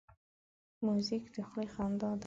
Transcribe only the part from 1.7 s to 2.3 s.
خندا ده.